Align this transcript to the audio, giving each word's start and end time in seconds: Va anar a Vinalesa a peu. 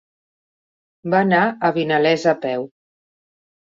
Va 1.15 1.21
anar 1.27 1.43
a 1.47 1.73
Vinalesa 1.79 2.35
a 2.37 2.39
peu. 2.51 2.71